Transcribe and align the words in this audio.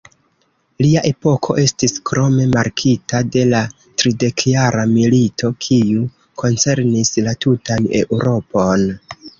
Lia 0.85 1.01
epoko 1.09 1.55
estis 1.63 1.93
krome 2.11 2.47
markita 2.55 3.21
de 3.37 3.45
la 3.51 3.61
Tridekjara 3.83 4.89
milito, 4.97 5.55
kiu 5.69 6.11
koncernis 6.45 7.17
la 7.29 7.41
tutan 7.47 7.91
Eŭropon. 8.05 8.93